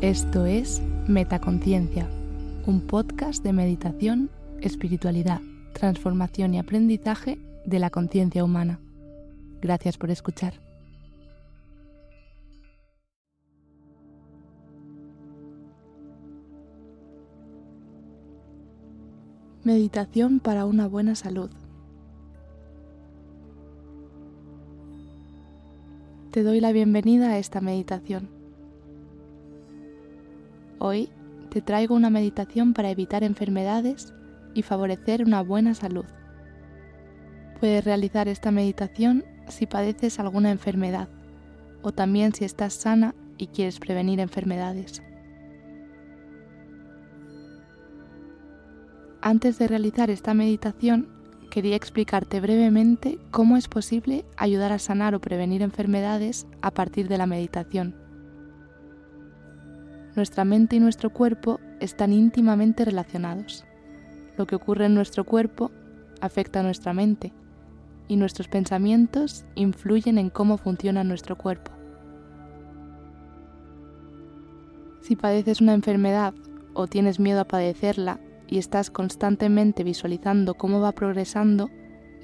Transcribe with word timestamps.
Esto 0.00 0.46
es 0.46 0.80
Metaconciencia, 1.08 2.08
un 2.66 2.82
podcast 2.82 3.42
de 3.42 3.52
meditación, 3.52 4.30
espiritualidad, 4.60 5.40
transformación 5.72 6.54
y 6.54 6.60
aprendizaje 6.60 7.36
de 7.66 7.80
la 7.80 7.90
conciencia 7.90 8.44
humana. 8.44 8.78
Gracias 9.60 9.98
por 9.98 10.12
escuchar. 10.12 10.54
Meditación 19.64 20.38
para 20.38 20.64
una 20.64 20.86
buena 20.86 21.16
salud. 21.16 21.50
Te 26.30 26.44
doy 26.44 26.60
la 26.60 26.70
bienvenida 26.70 27.30
a 27.30 27.38
esta 27.38 27.60
meditación. 27.60 28.37
Hoy 30.80 31.10
te 31.50 31.60
traigo 31.60 31.96
una 31.96 32.10
meditación 32.10 32.72
para 32.72 32.90
evitar 32.90 33.24
enfermedades 33.24 34.14
y 34.54 34.62
favorecer 34.62 35.24
una 35.24 35.42
buena 35.42 35.74
salud. 35.74 36.04
Puedes 37.58 37.84
realizar 37.84 38.28
esta 38.28 38.52
meditación 38.52 39.24
si 39.48 39.66
padeces 39.66 40.20
alguna 40.20 40.52
enfermedad 40.52 41.08
o 41.82 41.90
también 41.92 42.32
si 42.32 42.44
estás 42.44 42.74
sana 42.74 43.14
y 43.38 43.48
quieres 43.48 43.80
prevenir 43.80 44.20
enfermedades. 44.20 45.02
Antes 49.20 49.58
de 49.58 49.66
realizar 49.66 50.10
esta 50.10 50.32
meditación, 50.32 51.08
quería 51.50 51.74
explicarte 51.74 52.40
brevemente 52.40 53.18
cómo 53.32 53.56
es 53.56 53.66
posible 53.66 54.24
ayudar 54.36 54.70
a 54.70 54.78
sanar 54.78 55.16
o 55.16 55.20
prevenir 55.20 55.62
enfermedades 55.62 56.46
a 56.62 56.70
partir 56.70 57.08
de 57.08 57.18
la 57.18 57.26
meditación. 57.26 58.07
Nuestra 60.18 60.44
mente 60.44 60.74
y 60.74 60.80
nuestro 60.80 61.10
cuerpo 61.10 61.60
están 61.78 62.12
íntimamente 62.12 62.84
relacionados. 62.84 63.64
Lo 64.36 64.48
que 64.48 64.56
ocurre 64.56 64.86
en 64.86 64.94
nuestro 64.96 65.22
cuerpo 65.22 65.70
afecta 66.20 66.58
a 66.58 66.64
nuestra 66.64 66.92
mente 66.92 67.32
y 68.08 68.16
nuestros 68.16 68.48
pensamientos 68.48 69.44
influyen 69.54 70.18
en 70.18 70.28
cómo 70.30 70.56
funciona 70.56 71.04
nuestro 71.04 71.38
cuerpo. 71.38 71.70
Si 75.02 75.14
padeces 75.14 75.60
una 75.60 75.74
enfermedad 75.74 76.34
o 76.74 76.88
tienes 76.88 77.20
miedo 77.20 77.42
a 77.42 77.46
padecerla 77.46 78.18
y 78.48 78.58
estás 78.58 78.90
constantemente 78.90 79.84
visualizando 79.84 80.54
cómo 80.54 80.80
va 80.80 80.90
progresando, 80.90 81.70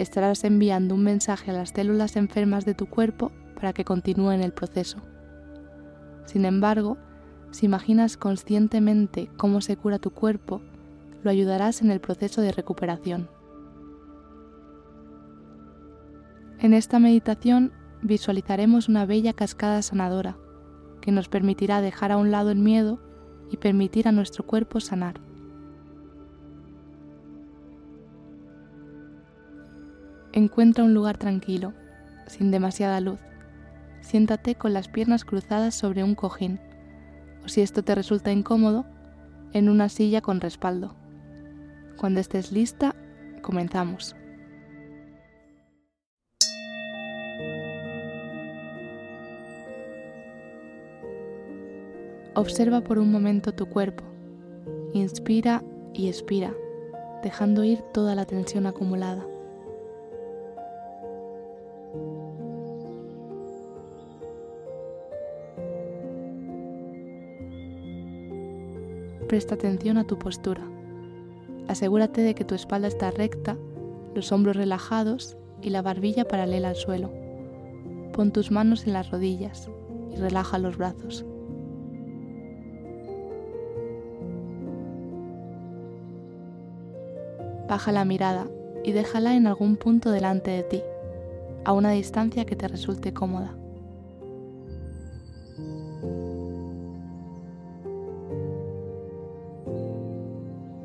estarás 0.01 0.43
enviando 0.43 0.97
un 0.97 1.05
mensaje 1.05 1.53
a 1.53 1.55
las 1.55 1.71
células 1.71 2.17
enfermas 2.17 2.65
de 2.65 2.75
tu 2.75 2.87
cuerpo 2.87 3.31
para 3.55 3.73
que 3.73 3.85
continúen 3.85 4.43
el 4.43 4.53
proceso. 4.53 4.99
Sin 6.25 6.45
embargo, 6.45 6.99
si 7.55 7.67
imaginas 7.67 8.17
conscientemente 8.17 9.31
cómo 9.37 9.61
se 9.61 9.77
cura 9.77 10.01
tu 10.01 10.11
cuerpo, 10.11 10.61
lo 11.23 11.31
ayudarás 11.31 11.83
en 11.83 11.93
el 11.93 12.01
proceso 12.01 12.41
de 12.41 12.51
recuperación. 12.51 13.29
En 16.59 16.75
esta 16.75 16.99
meditación 16.99 17.71
visualizaremos 18.03 18.89
una 18.89 19.07
bella 19.07 19.35
cascada 19.35 19.83
sanadora 19.83 20.37
que 21.01 21.13
nos 21.13 21.29
permitirá 21.29 21.81
dejar 21.81 22.11
a 22.11 22.17
un 22.17 22.33
lado 22.33 22.51
el 22.51 22.59
miedo 22.59 22.99
y 23.53 23.57
permitir 23.57 24.09
a 24.09 24.13
nuestro 24.13 24.45
cuerpo 24.45 24.81
sanar. 24.81 25.21
Encuentra 30.33 30.83
un 30.83 30.93
lugar 30.93 31.19
tranquilo, 31.19 31.73
sin 32.27 32.51
demasiada 32.51 33.01
luz. 33.01 33.21
Siéntate 34.01 34.57
con 34.57 34.73
las 34.73 34.89
piernas 34.89 35.25
cruzadas 35.25 35.77
sobre 35.77 36.03
un 36.03 36.17
cojín, 36.17 36.59
o 37.45 37.49
si 37.49 37.61
esto 37.61 37.83
te 37.83 37.95
resulta 37.95 38.33
incómodo, 38.33 38.85
en 39.53 39.69
una 39.69 39.89
silla 39.89 40.21
con 40.21 40.41
respaldo. 40.41 40.95
Cuando 41.97 42.21
estés 42.21 42.53
lista, 42.53 42.95
comenzamos. 43.43 44.17
Observa 52.37 52.81
por 52.81 52.99
un 52.99 53.13
momento 53.13 53.53
tu 53.53 53.67
cuerpo. 53.67 54.03
Inspira 54.93 55.63
y 55.93 56.09
expira, 56.09 56.53
dejando 57.23 57.63
ir 57.63 57.81
toda 57.93 58.17
la 58.17 58.25
tensión 58.25 58.67
acumulada. 58.67 59.25
Presta 69.35 69.57
atención 69.57 69.99
a 69.99 70.05
tu 70.05 70.17
postura. 70.17 70.63
Asegúrate 71.67 72.21
de 72.21 72.37
que 72.37 72.45
tu 72.45 72.55
espalda 72.55 72.87
está 72.87 73.11
recta, 73.11 73.57
los 74.15 74.31
hombros 74.31 74.55
relajados 74.55 75.37
y 75.61 75.71
la 75.71 75.83
barbilla 75.83 76.25
paralela 76.25 76.69
al 76.69 76.77
suelo. 76.77 77.11
Pon 78.13 78.31
tus 78.31 78.53
manos 78.53 78.87
en 78.87 78.93
las 78.93 79.11
rodillas 79.11 79.69
y 80.13 80.21
relaja 80.21 80.61
los 80.61 80.77
brazos. 80.77 81.27
Baja 87.69 87.91
la 87.91 88.05
mirada 88.05 88.47
y 88.85 88.93
déjala 88.93 89.35
en 89.35 89.49
algún 89.49 89.77
punto 89.77 90.13
delante 90.13 90.53
de 90.53 90.63
ti, 90.63 90.83
a 91.65 91.73
una 91.73 91.91
distancia 91.91 92.47
que 92.47 92.55
te 92.55 92.69
resulte 92.69 93.13
cómoda. 93.13 93.57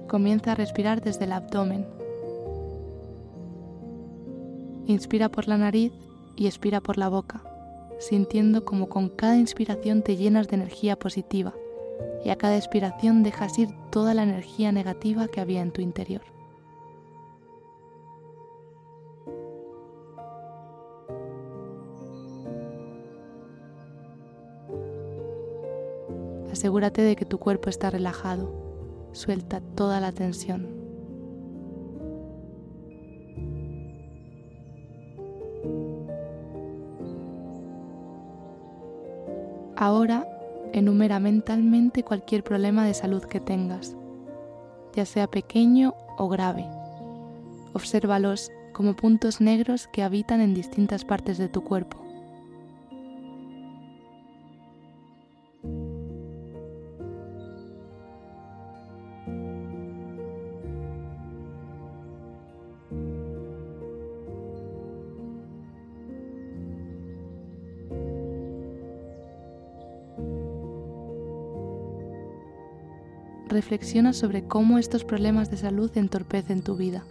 Comienza 0.09 0.53
a 0.53 0.55
respirar 0.55 1.01
desde 1.01 1.25
el 1.25 1.31
abdomen. 1.33 1.85
Inspira 4.87 5.29
por 5.29 5.47
la 5.47 5.55
nariz 5.55 5.93
y 6.35 6.47
expira 6.47 6.81
por 6.81 6.97
la 6.97 7.09
boca, 7.09 7.43
sintiendo 7.99 8.65
como 8.65 8.89
con 8.89 9.09
cada 9.09 9.37
inspiración 9.37 10.01
te 10.01 10.17
llenas 10.17 10.47
de 10.47 10.55
energía 10.55 10.97
positiva 10.97 11.53
y 12.25 12.31
a 12.31 12.37
cada 12.37 12.57
expiración 12.57 13.21
dejas 13.21 13.59
ir 13.59 13.69
toda 13.91 14.15
la 14.15 14.23
energía 14.23 14.71
negativa 14.71 15.27
que 15.27 15.41
había 15.41 15.61
en 15.61 15.71
tu 15.71 15.81
interior. 15.81 16.23
Asegúrate 26.51 27.03
de 27.03 27.15
que 27.15 27.25
tu 27.25 27.37
cuerpo 27.37 27.69
está 27.69 27.91
relajado 27.91 28.68
Suelta 29.11 29.61
toda 29.75 29.99
la 29.99 30.11
tensión. 30.11 30.67
Ahora 39.75 40.27
enumera 40.73 41.19
mentalmente 41.19 42.03
cualquier 42.03 42.43
problema 42.43 42.85
de 42.85 42.93
salud 42.93 43.23
que 43.23 43.39
tengas, 43.39 43.95
ya 44.93 45.05
sea 45.05 45.27
pequeño 45.27 45.93
o 46.17 46.27
grave. 46.27 46.65
Obsérvalos 47.73 48.51
como 48.73 48.95
puntos 48.95 49.39
negros 49.39 49.87
que 49.87 50.03
habitan 50.03 50.41
en 50.41 50.53
distintas 50.53 51.05
partes 51.05 51.37
de 51.37 51.47
tu 51.47 51.63
cuerpo. 51.63 52.08
Reflexiona 73.49 74.13
sobre 74.13 74.45
cómo 74.45 74.77
estos 74.77 75.03
problemas 75.03 75.51
de 75.51 75.57
salud 75.57 75.91
entorpecen 75.95 76.61
tu 76.61 76.75
vida 76.75 77.03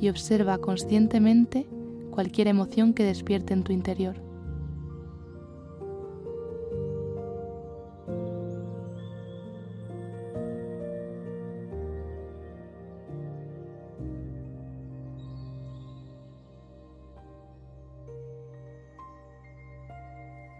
y 0.00 0.08
observa 0.08 0.58
conscientemente 0.58 1.66
cualquier 2.10 2.48
emoción 2.48 2.94
que 2.94 3.04
despierte 3.04 3.54
en 3.54 3.64
tu 3.64 3.72
interior. 3.72 4.16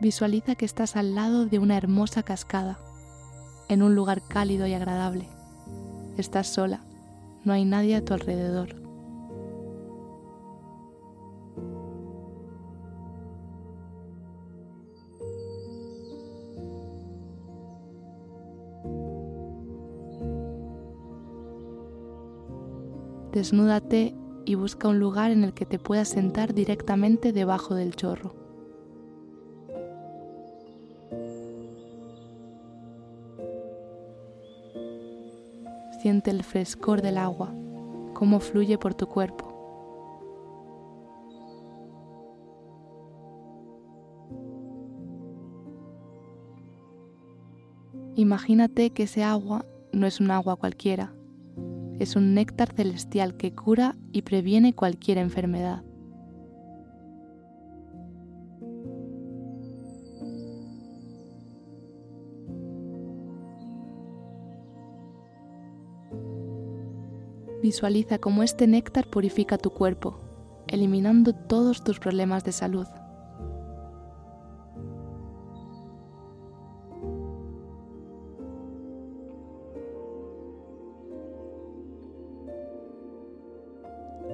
Visualiza 0.00 0.54
que 0.54 0.64
estás 0.64 0.94
al 0.94 1.16
lado 1.16 1.46
de 1.46 1.58
una 1.58 1.76
hermosa 1.76 2.22
cascada 2.22 2.78
en 3.68 3.82
un 3.82 3.94
lugar 3.94 4.22
cálido 4.26 4.66
y 4.66 4.74
agradable. 4.74 5.28
Estás 6.16 6.48
sola, 6.48 6.80
no 7.44 7.52
hay 7.52 7.64
nadie 7.64 7.96
a 7.96 8.04
tu 8.04 8.14
alrededor. 8.14 8.74
Desnúdate 23.32 24.16
y 24.46 24.54
busca 24.54 24.88
un 24.88 24.98
lugar 24.98 25.30
en 25.30 25.44
el 25.44 25.52
que 25.52 25.66
te 25.66 25.78
puedas 25.78 26.08
sentar 26.08 26.54
directamente 26.54 27.32
debajo 27.32 27.74
del 27.74 27.94
chorro. 27.94 28.47
Siente 35.98 36.30
el 36.30 36.44
frescor 36.44 37.02
del 37.02 37.18
agua, 37.18 37.52
cómo 38.14 38.38
fluye 38.38 38.78
por 38.78 38.94
tu 38.94 39.06
cuerpo. 39.06 39.54
Imagínate 48.14 48.90
que 48.90 49.04
ese 49.04 49.24
agua 49.24 49.64
no 49.92 50.06
es 50.06 50.20
un 50.20 50.30
agua 50.30 50.56
cualquiera, 50.56 51.12
es 51.98 52.14
un 52.14 52.34
néctar 52.34 52.72
celestial 52.72 53.36
que 53.36 53.54
cura 53.54 53.96
y 54.12 54.22
previene 54.22 54.74
cualquier 54.74 55.18
enfermedad. 55.18 55.82
Visualiza 67.68 68.16
cómo 68.18 68.42
este 68.42 68.66
néctar 68.66 69.06
purifica 69.06 69.58
tu 69.58 69.68
cuerpo, 69.68 70.18
eliminando 70.68 71.34
todos 71.34 71.84
tus 71.84 72.00
problemas 72.00 72.42
de 72.42 72.52
salud. 72.52 72.86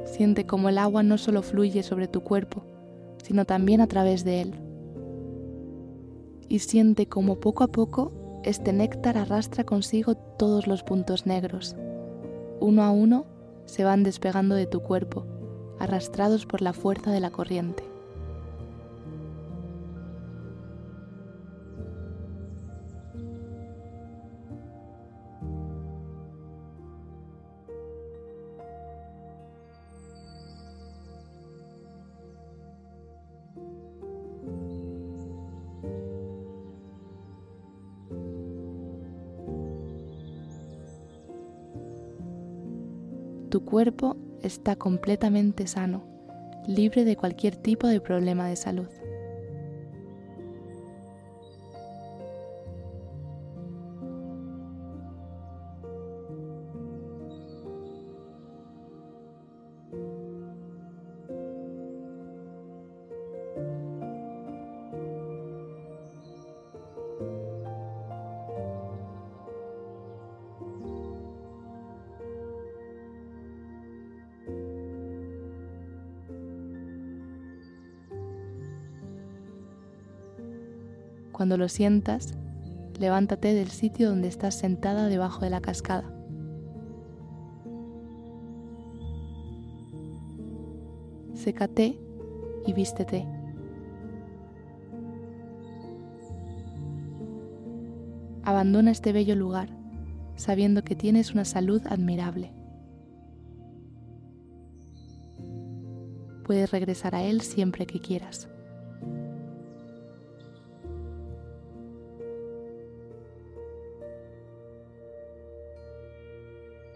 Siente 0.04 0.46
cómo 0.46 0.68
el 0.68 0.78
agua 0.78 1.02
no 1.02 1.18
solo 1.18 1.42
fluye 1.42 1.82
sobre 1.82 2.06
tu 2.06 2.20
cuerpo, 2.20 2.62
sino 3.24 3.44
también 3.46 3.80
a 3.80 3.88
través 3.88 4.22
de 4.22 4.42
él. 4.42 4.54
Y 6.48 6.60
siente 6.60 7.08
cómo 7.08 7.40
poco 7.40 7.64
a 7.64 7.66
poco 7.66 8.12
este 8.44 8.72
néctar 8.72 9.18
arrastra 9.18 9.64
consigo 9.64 10.14
todos 10.14 10.68
los 10.68 10.84
puntos 10.84 11.26
negros. 11.26 11.74
Uno 12.60 12.82
a 12.82 12.90
uno 12.90 13.26
se 13.66 13.84
van 13.84 14.02
despegando 14.02 14.54
de 14.54 14.66
tu 14.66 14.80
cuerpo, 14.80 15.24
arrastrados 15.78 16.46
por 16.46 16.62
la 16.62 16.72
fuerza 16.72 17.10
de 17.10 17.20
la 17.20 17.30
corriente. 17.30 17.93
Tu 43.54 43.64
cuerpo 43.64 44.16
está 44.42 44.74
completamente 44.74 45.68
sano, 45.68 46.02
libre 46.66 47.04
de 47.04 47.16
cualquier 47.16 47.54
tipo 47.54 47.86
de 47.86 48.00
problema 48.00 48.48
de 48.48 48.56
salud. 48.56 48.88
Cuando 81.34 81.56
lo 81.56 81.68
sientas, 81.68 82.32
levántate 83.00 83.54
del 83.54 83.68
sitio 83.68 84.08
donde 84.08 84.28
estás 84.28 84.54
sentada 84.54 85.08
debajo 85.08 85.40
de 85.40 85.50
la 85.50 85.60
cascada. 85.60 86.08
Sécate 91.34 91.98
y 92.64 92.72
vístete. 92.72 93.26
Abandona 98.44 98.92
este 98.92 99.12
bello 99.12 99.34
lugar 99.34 99.70
sabiendo 100.36 100.84
que 100.84 100.94
tienes 100.94 101.32
una 101.32 101.44
salud 101.44 101.82
admirable. 101.88 102.52
Puedes 106.44 106.70
regresar 106.70 107.16
a 107.16 107.24
él 107.24 107.40
siempre 107.40 107.86
que 107.86 107.98
quieras. 107.98 108.53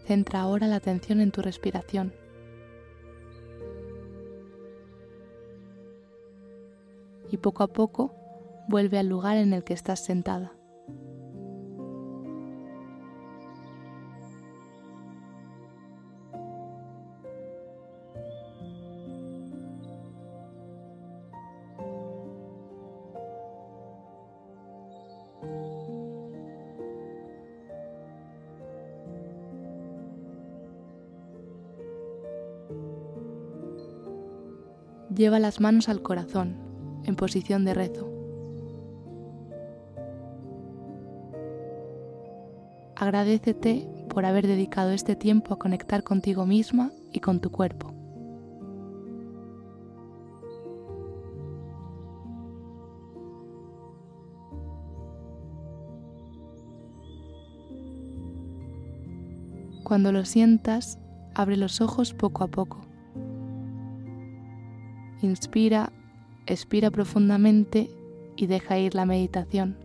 Centra 0.09 0.41
ahora 0.41 0.67
la 0.69 0.77
atención 0.77 1.21
en 1.21 1.31
tu 1.31 1.43
respiración. 1.43 2.15
Y 7.31 7.37
poco 7.37 7.63
a 7.63 7.67
poco 7.67 8.15
vuelve 8.69 8.99
al 8.99 9.07
lugar 9.07 9.37
en 9.37 9.53
el 9.53 9.65
que 9.65 9.75
estás 9.75 10.03
sentada. 10.03 10.58
Lleva 35.19 35.41
las 35.41 35.59
manos 35.59 35.89
al 35.89 36.01
corazón, 36.01 36.55
en 37.03 37.17
posición 37.17 37.65
de 37.65 37.75
rezo. 37.75 38.09
Agradecete 42.95 43.89
por 44.09 44.25
haber 44.25 44.47
dedicado 44.47 44.93
este 44.93 45.17
tiempo 45.17 45.53
a 45.53 45.59
conectar 45.59 46.05
contigo 46.05 46.47
misma 46.47 46.93
y 47.13 47.19
con 47.19 47.41
tu 47.41 47.51
cuerpo. 47.51 47.93
Cuando 59.83 60.13
lo 60.13 60.25
sientas, 60.25 61.01
abre 61.35 61.57
los 61.57 61.81
ojos 61.81 62.15
poco 62.15 62.45
a 62.45 62.47
poco. 62.47 62.88
Inspira, 65.23 65.93
expira 66.47 66.91
profundamente 66.91 67.91
y 68.37 68.47
deja 68.47 68.79
ir 68.79 68.95
la 68.95 69.05
meditación. 69.05 69.77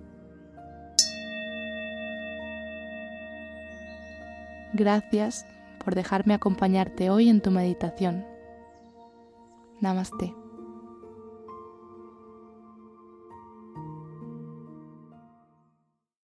Gracias 4.73 5.45
por 5.83 5.95
dejarme 5.95 6.33
acompañarte 6.33 7.09
hoy 7.09 7.29
en 7.29 7.41
tu 7.41 7.51
meditación. 7.51 8.25
Namaste. 9.81 10.42